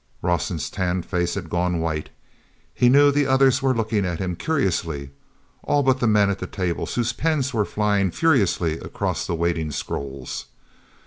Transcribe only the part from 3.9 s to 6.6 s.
at him curiously, all but the men at the